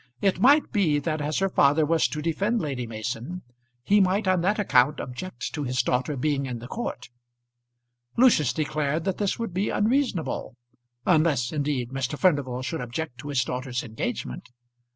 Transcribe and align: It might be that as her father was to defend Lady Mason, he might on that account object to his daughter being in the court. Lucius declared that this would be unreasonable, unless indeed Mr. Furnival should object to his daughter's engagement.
It 0.19 0.39
might 0.39 0.71
be 0.71 0.97
that 0.97 1.21
as 1.21 1.37
her 1.37 1.49
father 1.49 1.85
was 1.85 2.07
to 2.07 2.23
defend 2.23 2.59
Lady 2.59 2.87
Mason, 2.87 3.43
he 3.83 4.01
might 4.01 4.27
on 4.27 4.41
that 4.41 4.57
account 4.57 4.99
object 4.99 5.53
to 5.53 5.63
his 5.63 5.83
daughter 5.83 6.17
being 6.17 6.47
in 6.47 6.57
the 6.57 6.67
court. 6.67 7.09
Lucius 8.17 8.51
declared 8.51 9.03
that 9.03 9.19
this 9.19 9.37
would 9.37 9.53
be 9.53 9.69
unreasonable, 9.69 10.55
unless 11.05 11.51
indeed 11.51 11.91
Mr. 11.91 12.17
Furnival 12.17 12.63
should 12.63 12.81
object 12.81 13.19
to 13.19 13.27
his 13.27 13.43
daughter's 13.43 13.83
engagement. 13.83 14.49